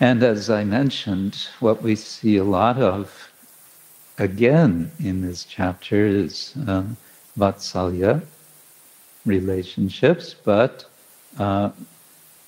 [0.00, 3.08] And as I mentioned, what we see a lot of
[4.18, 6.82] again in this chapter is uh,
[7.38, 8.22] Vatsalya
[9.24, 10.84] relationships, but
[11.38, 11.70] uh,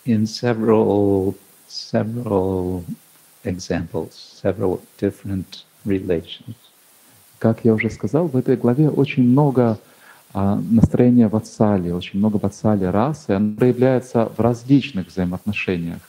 [0.04, 1.36] in several
[1.68, 2.84] several
[3.43, 6.55] examples, several different relations.
[7.39, 9.77] Как я уже сказал, в этой главе очень много
[10.33, 15.99] а, настроения ватсали, очень много ватсали расы, оно проявляется в различных взаимоотношениях.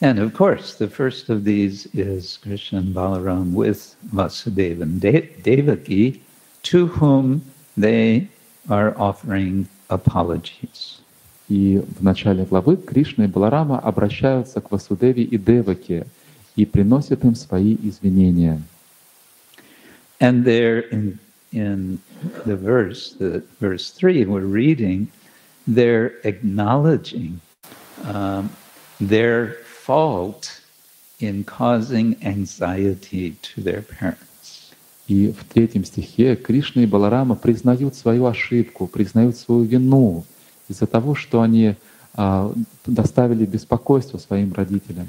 [0.00, 5.30] And of course, the first of these is Krishna and Balaram with Vasudeva and De-
[5.42, 6.20] Devaki,
[6.64, 7.42] to whom
[7.76, 8.28] they
[8.68, 11.00] are offering apologies.
[11.48, 16.06] И в начале главы Кришна и Баларама обращаются к Васудеве и Деваке
[16.56, 18.62] и приносят им свои извинения.
[20.20, 21.18] And there in,
[21.52, 21.98] in
[22.46, 25.08] the verse, the verse three we're reading,
[25.66, 27.40] they're acknowledging
[28.04, 28.50] um,
[29.00, 30.60] their fault
[31.20, 34.24] in causing anxiety to their parents.
[35.06, 40.24] И в третьем стихе Кришна и Баларама признают свою ошибку, признают свою вину
[40.68, 41.74] из-за того, что они
[42.14, 42.50] а,
[42.86, 45.08] доставили беспокойство своим родителям.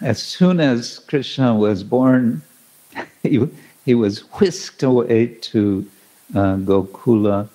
[0.00, 2.42] As soon as Krishna was born,
[3.22, 3.48] he,
[3.84, 5.88] he was whisked away to
[6.34, 7.48] uh, Gokula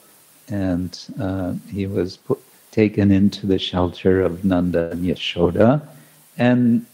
[0.49, 2.39] and uh, he was put,
[2.71, 5.81] taken into the shelter of Nanda and Yashoda.
[6.37, 6.85] And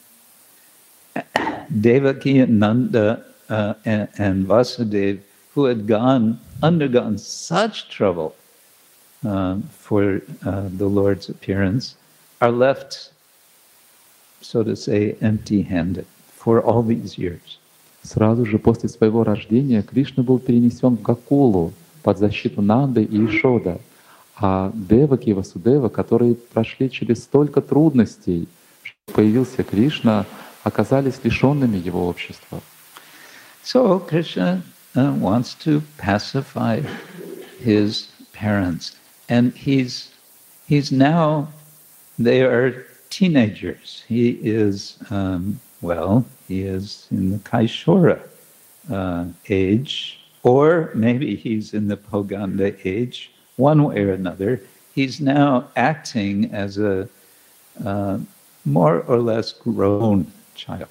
[1.81, 5.19] Devaki and Nanda uh, and, and Vasudeva,
[5.53, 8.35] who had gone, undergone such trouble
[9.25, 11.95] uh, for uh, the Lord's appearance,
[12.41, 13.11] are left,
[14.45, 16.05] so to say, empty handed
[16.37, 17.59] for all these years.
[18.03, 23.81] Сразу же после своего рождения Кришна был перенесен в Гакулу под защиту Нанды и Ишода,
[24.37, 28.47] а Деваки и Васудева, которые прошли через столько трудностей,
[28.83, 30.25] что появился Кришна,
[30.63, 32.61] оказались лишенными его общества.
[33.63, 34.61] So Krishna
[34.95, 36.81] uh, wants to pacify
[37.59, 38.95] his parents,
[39.27, 40.09] and he's
[40.67, 41.47] he's now
[42.19, 44.04] they are teenagers.
[44.08, 48.20] He is um, well, he is in the Kaishora
[48.90, 53.30] uh, age, or maybe he's in the Poganda age.
[53.56, 54.60] One way or another,
[54.94, 57.08] he's now acting as a
[57.84, 58.18] uh,
[58.64, 60.88] more or less grown child.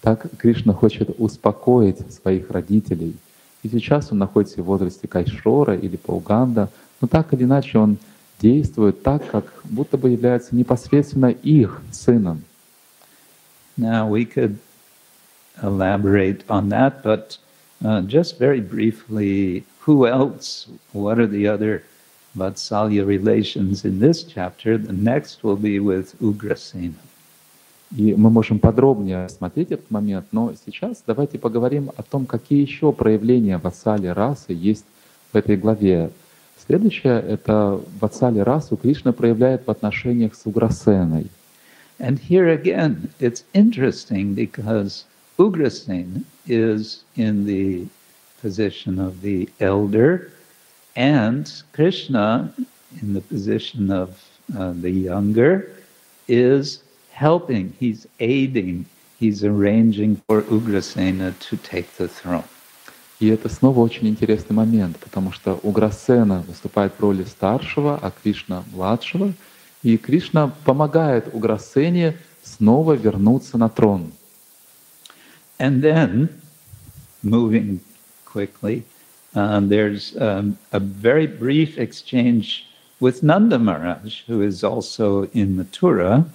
[0.00, 3.16] Так Кришна хочет успокоить своих родителей.
[3.62, 7.98] И сейчас он находится в возрасте Кайшора или Пауганда, но так или иначе он
[8.43, 12.43] действует так, как будто бы является непосредственно их сыном.
[13.77, 14.57] Now we could
[15.61, 17.37] elaborate on that, but
[17.83, 20.67] uh, just very briefly, who else?
[20.91, 21.83] What are the other
[22.35, 24.77] Vatsalya relations in this chapter?
[24.77, 27.01] The next will be with Ugrasena.
[27.95, 32.91] И мы можем подробнее рассмотреть этот момент, но сейчас давайте поговорим о том, какие еще
[32.91, 34.85] проявления вассали расы есть
[35.31, 36.09] в этой главе.
[36.66, 41.26] Следующее — это вассали расу Кришна проявляет в отношениях с Уграсеной.
[41.98, 45.04] And here again, it's interesting because
[45.38, 47.86] Ugrasen is in the
[48.40, 50.30] position of the elder,
[50.94, 52.52] and Krishna,
[53.02, 54.10] in the position of
[54.56, 55.70] uh, the younger,
[56.28, 56.82] is
[57.12, 58.86] helping, he's aiding,
[59.18, 62.44] he's arranging for Ugrasena to take the throne.
[63.23, 68.65] И это снова очень интересный момент, потому что Уграсена выступает в роли старшего, а Кришна—
[68.73, 69.31] младшего,
[69.81, 74.11] и Кришна помогает Уграсене снова вернуться на трон.
[75.57, 76.27] And then,
[77.23, 77.79] moving
[78.25, 78.83] quickly,
[79.33, 82.65] um, there's um, a very brief exchange
[82.99, 86.25] with Nanda Maharaj, who is also in Mathura.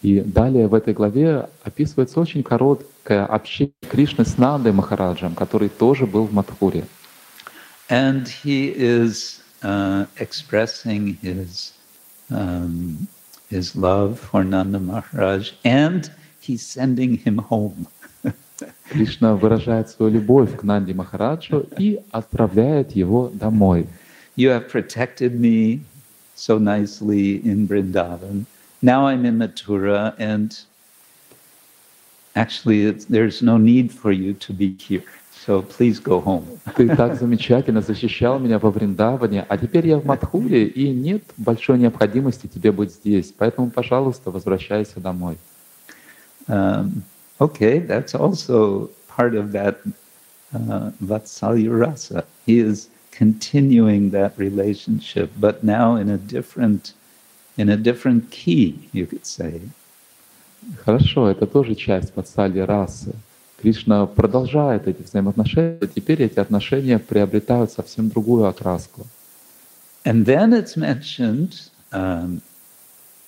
[0.00, 2.44] И далее в этой главе описывается очень
[3.06, 6.84] короткое общение Кришны с Нандой Махараджем, который тоже был в Мадхуре.
[7.88, 11.72] And he is uh, expressing his,
[12.30, 13.06] um,
[13.48, 17.86] his love for Nanda Maharaj, and he's sending him home.
[18.90, 23.86] Кришна выражает свою любовь к Нанди Махараджу и отправляет его домой.
[24.36, 25.80] You have protected me
[26.34, 28.46] so nicely in Vrindavan.
[28.82, 30.58] Now I'm in Mathura, and
[32.35, 35.03] actually, it's, there's no need for you to be here.
[35.45, 36.45] So please go home.
[36.75, 41.79] Ты так замечательно защищал меня во Вриндаване, а теперь я в Мадхуре, и нет большой
[41.79, 43.33] необходимости тебе быть здесь.
[43.35, 45.37] Поэтому, пожалуйста, возвращайся домой.
[46.47, 47.03] Um,
[47.39, 49.79] okay, that's also part of that
[50.53, 52.23] uh, Vatsalya rasa.
[52.45, 56.93] He is continuing that relationship, but now in a different,
[57.57, 59.61] in a different key, you could say.
[60.84, 63.12] Хорошо, это тоже часть Ватсали расы.
[63.60, 69.06] Кришна продолжает эти взаимоотношения, теперь эти отношения приобретают совсем другую окраску.
[70.04, 72.40] And then it's mentioned, um,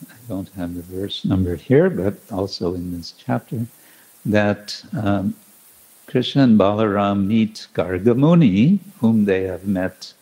[0.08, 3.66] I don't have the verse number here, but also in this chapter,
[4.24, 5.34] that um,
[6.06, 10.12] Krishna and Balaram meet Gargamuni, whom they have met,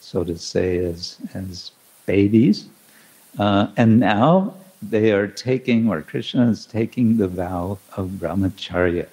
[0.00, 1.72] so to say, as, as
[2.06, 2.66] babies.
[3.38, 4.54] Uh, and now
[4.85, 9.07] they are taking, or Krishna is taking the vow of brahmacharya.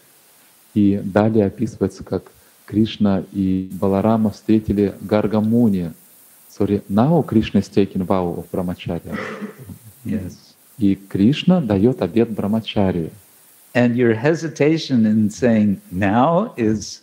[0.74, 2.30] И далее описывается, как
[2.66, 5.92] Кришна и Баларама встретили Гаргамуни.
[6.50, 9.18] Sorry, now Krishna is taking vow of brahmacharya.
[10.04, 10.48] Yes.
[10.78, 13.10] И Кришна дает обет брамачарии.
[13.74, 17.02] And your hesitation in saying now is,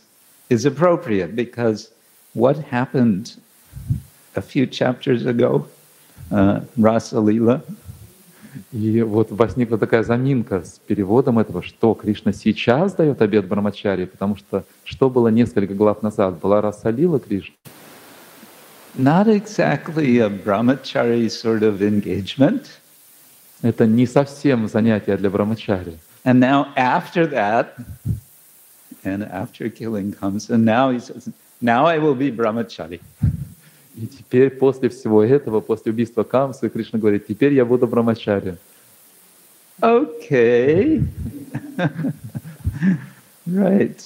[0.50, 1.92] is appropriate because
[2.34, 3.36] what happened
[4.36, 5.68] a few chapters ago,
[6.32, 7.62] uh, Rasa Lila,
[8.73, 14.37] И вот возникла такая заминка с переводом этого, что Кришна сейчас дает обет Брамачари, потому
[14.37, 16.39] что что было несколько глав назад?
[16.39, 17.55] Была Расалила Кришна.
[18.97, 22.81] not exactly a brahmachari sort of engagement.
[23.63, 25.99] Это не совсем занятие для Брамачари.
[26.25, 27.77] And now after that,
[29.05, 31.29] and after killing comes, and now he says,
[31.61, 33.01] now I will be brahmachari.
[33.97, 38.57] И теперь после всего этого, после убийства Камсы, Кришна говорит, теперь я буду Брамачари.
[39.83, 41.03] Okay.
[43.47, 44.05] right.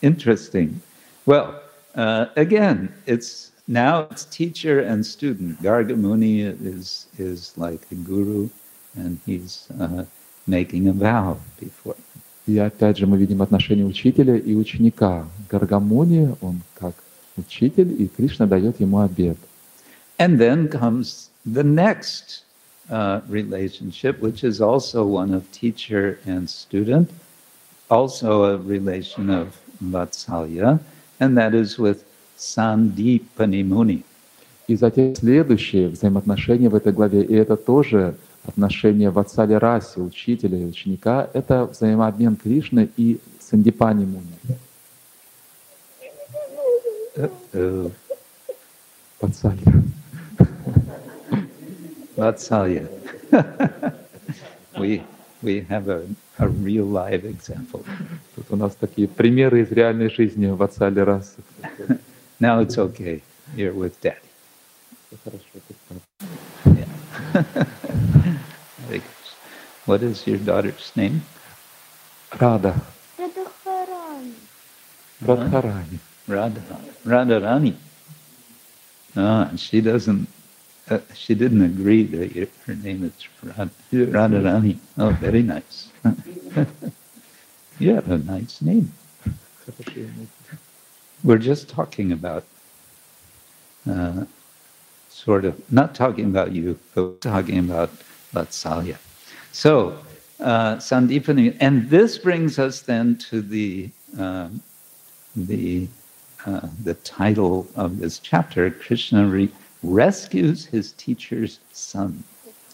[0.00, 0.80] Interesting.
[1.26, 1.60] Well,
[1.96, 5.60] uh, again, it's now it's teacher and student.
[5.60, 8.48] Gargamuni is is like a guru,
[8.94, 10.04] and he's uh,
[10.46, 11.96] making a vow before.
[12.46, 15.26] И опять же мы видим отношение учителя и ученика.
[15.50, 16.94] Гаргамуни, он как
[17.36, 19.36] учитель, и Кришна дает ему обет.
[20.18, 22.44] And then comes the next
[22.90, 27.10] uh, relationship, which is also one of teacher and student,
[27.90, 30.80] also a relation of Vatsalya,
[31.20, 32.04] and that is with
[32.38, 34.04] Sandipani Muni.
[34.68, 39.24] И затем следующее взаимоотношение в этой главе, и это тоже отношение в
[39.58, 44.58] расе, учителя и ученика, это взаимообмен Кришны и Сандипани Муни.
[47.53, 47.91] Uh,
[49.21, 49.83] Ватсалия.
[52.17, 52.87] Vatsalya.
[54.79, 55.03] we,
[55.41, 56.05] we have a,
[56.39, 57.83] a real live example.
[58.35, 61.41] Тут у нас такие примеры из реальной жизни в отцале расы.
[62.39, 63.21] Now it's okay.
[63.55, 64.17] You're with daddy.
[66.65, 66.85] Yeah.
[68.87, 69.05] Very good.
[69.85, 71.21] what is your daughter's name?
[72.39, 72.75] Рада.
[73.17, 74.35] Радхарани.
[75.21, 75.99] Радхарани.
[76.28, 76.60] Radha.
[77.04, 77.74] Radharani.
[79.16, 80.28] Ah, she doesn't.
[80.88, 83.12] Uh, she didn't agree that your, her name is
[83.42, 84.78] Rad, Radharani.
[84.98, 85.88] Oh, very nice.
[87.78, 88.92] you have a nice name.
[91.24, 92.44] We're just talking about,
[93.88, 94.26] uh,
[95.10, 97.90] sort of, not talking about you, but talking about
[98.32, 98.96] Vatsalya.
[99.50, 99.98] So,
[100.38, 104.62] uh, Sandipani, and this brings us then to the um,
[105.34, 105.88] the
[106.46, 108.70] uh, the title of this chapter.
[108.70, 109.50] Krishna re-
[109.82, 112.22] rescues his teacher's son.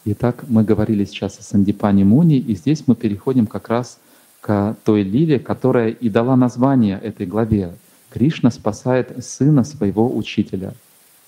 [0.05, 3.99] Итак, мы говорили сейчас о Сандипане Муни, и здесь мы переходим как раз
[4.41, 7.73] к той лиле, которая и дала название этой главе.
[8.11, 10.75] Кришна спасает сына своего учителя.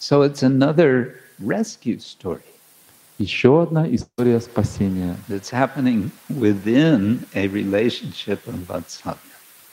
[0.01, 2.42] So it's another rescue story
[3.18, 5.16] Еще одна история спасения.
[5.28, 9.16] that's happening within a relationship of Vatsalya.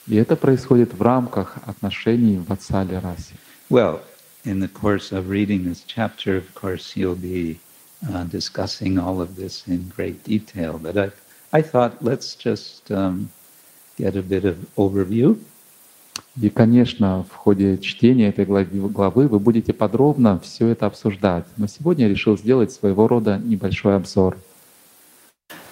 [0.08, 3.34] И это происходит в рамках отношений в Ватсале расе.
[3.70, 4.00] Well,
[4.44, 7.60] in the course of reading this chapter, of course, you'll be
[8.08, 10.78] uh, discussing all of this in great detail.
[10.78, 11.12] But I,
[11.52, 13.30] I thought let's just um,
[13.96, 15.38] get a bit of overview.
[16.40, 21.44] И, конечно, в ходе чтения этой главы вы будете подробно все это обсуждать.
[21.56, 24.36] Но сегодня я решил сделать своего рода небольшой обзор.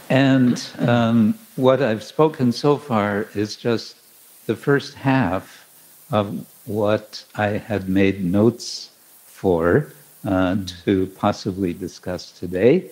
[0.09, 4.00] And um, what I've spoken so far is just
[4.47, 5.67] the first half
[6.11, 8.91] of what I had made notes
[9.27, 9.93] for
[10.25, 12.91] uh, to possibly discuss today.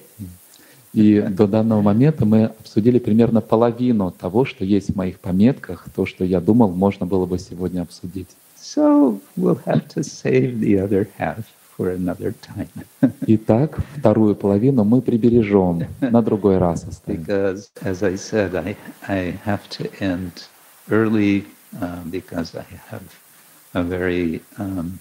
[0.95, 6.07] И до данного момента мы обсудили примерно половину того, что есть в моих пометках, то,
[6.07, 8.29] что я думал, можно было бы сегодня обсудить.
[8.57, 11.45] So we'll have to save the other half
[11.77, 12.87] for another time.
[13.27, 17.23] Итак, вторую половину мы прибережем, на другой раз оставим.
[17.23, 18.77] because, as I said, I,
[19.07, 20.49] I have to end
[20.90, 21.46] early
[21.82, 23.20] uh, because I have
[23.74, 25.00] a very um,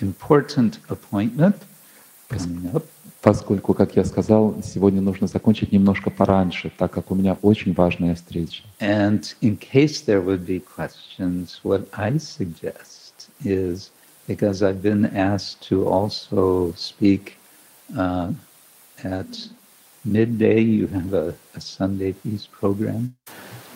[0.00, 1.56] important appointment
[2.28, 2.84] coming up.
[3.22, 8.16] Поскольку, как я сказал, сегодня нужно закончить немножко пораньше, так как у меня очень важная
[8.16, 8.64] встреча.
[8.80, 13.90] And in case there would be questions, what I suggest is
[14.26, 17.38] because I've been asked to also speak
[17.96, 18.32] uh,
[19.04, 19.48] at
[20.04, 23.14] midday, you have a, a Sunday Feast program.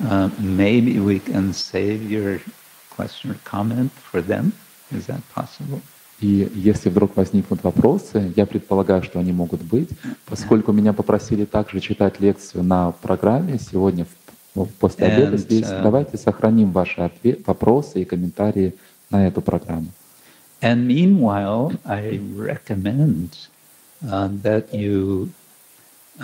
[0.03, 2.39] Uh, maybe we can save your
[2.89, 4.53] question or comment for them.
[4.91, 5.81] Is that possible?
[6.19, 9.89] И если вдруг возникнут вопросы, я предполагаю, что они могут быть,
[10.25, 14.05] поскольку меня попросили также читать лекцию на программе сегодня
[14.79, 18.75] после обеда And, здесь, uh, давайте сохраним ваши отве- вопросы и комментарии
[19.09, 19.87] на эту программу.
[20.61, 23.29] And meanwhile, I recommend
[24.03, 25.31] uh, that you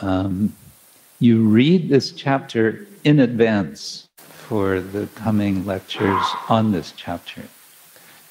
[0.02, 0.52] um,
[1.21, 4.07] you read this chapter in advance
[4.49, 7.43] for the coming lectures on this chapter.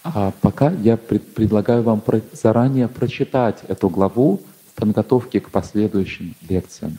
[0.04, 6.36] А пока я пред- предлагаю вам про- заранее прочитать эту главу в подготовке к последующим
[6.50, 6.98] лекциям.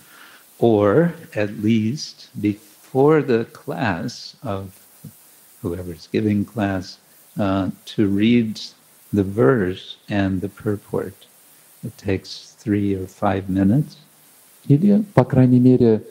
[0.60, 4.68] Or at least before the class of
[5.62, 6.98] whoever's giving class,
[7.36, 8.60] uh, to read
[9.12, 11.14] the verse and the purport.
[11.82, 13.96] It takes three or five minutes.
[14.68, 16.02] Или, по крайней мере,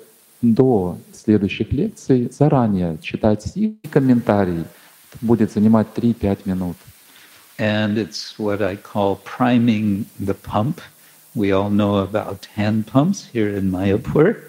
[0.41, 4.65] до следующих лекций заранее читать стих и комментарий.
[5.13, 6.77] Это будет занимать 3-5 минут.
[7.61, 10.81] and it's what I call priming the pump.
[11.35, 14.41] We all know about hand pumps here in Mayapur.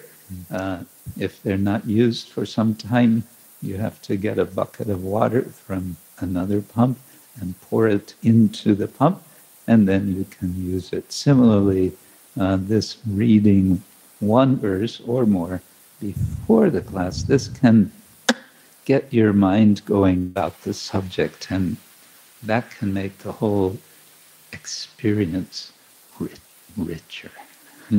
[0.51, 0.85] Uh,
[1.19, 3.25] if they're not used for some time,
[3.61, 6.97] you have to get a bucket of water from another pump
[7.39, 9.23] and pour it into the pump,
[9.67, 11.13] and then you can use it.
[11.13, 11.93] Similarly,
[12.41, 13.83] uh, this reading
[14.20, 15.62] one verse or more
[16.00, 17.92] before the class, this can
[18.86, 21.78] get your mind going about the subject and
[22.44, 23.78] that can make the whole
[24.54, 25.72] experience
[26.20, 26.30] ri-
[26.78, 27.32] richer.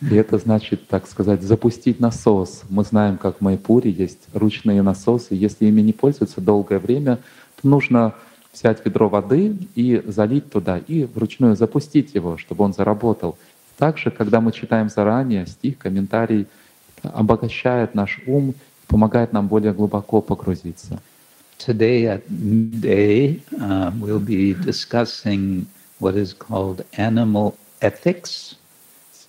[0.00, 2.62] И это значит, так сказать, запустить насос.
[2.68, 5.34] Мы знаем, как в Майпуре есть ручные насосы.
[5.34, 7.18] Если ими не пользуются долгое время,
[7.60, 8.14] то нужно
[8.52, 13.36] взять ведро воды и залить туда, и вручную запустить его, чтобы он заработал.
[13.78, 16.46] Также, когда мы читаем заранее стих, комментарий,
[17.02, 18.54] обогащает наш ум,
[18.86, 21.00] помогает нам более глубоко погрузиться.
[21.58, 25.66] Today at midday, uh, we'll be discussing
[25.98, 28.56] what is called animal ethics.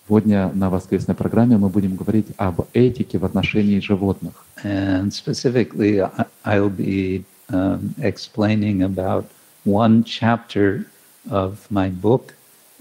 [0.08, 4.46] Сегодня на воскресной программе мы будем говорить об этике в отношении животных.
[4.64, 6.00] And specifically,
[6.46, 9.26] I'll be um, explaining about
[9.66, 10.86] one chapter
[11.30, 12.34] of my book,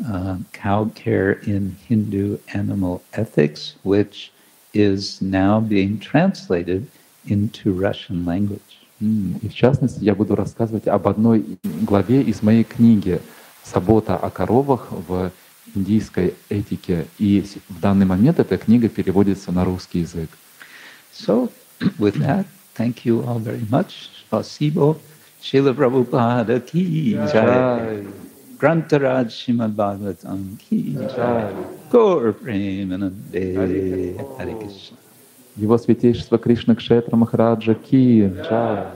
[0.05, 4.33] uh, Cow Care in Hindu Animal Ethics, which
[4.75, 6.87] is now being translated
[7.27, 8.63] into Russian language.
[9.01, 13.21] И в частности, я буду рассказывать об одной главе из моей книги
[13.65, 15.31] «Забота о коровах в
[15.75, 17.07] индийской этике».
[17.19, 20.31] И в данный момент эта книга переводится на русский язык.
[21.13, 21.51] So,
[21.99, 24.11] with that, thank you all very much.
[24.31, 28.05] Srila Prabhupada ki jai.
[28.59, 31.53] Grantaraj Srimad Bhagavatam ki jai.
[31.93, 33.57] Gaur Premanande.
[34.39, 34.97] Hare Krishna.
[35.57, 38.31] Его святейшество Кришна Кшетра Махараджа Ки.
[38.43, 38.87] Джай.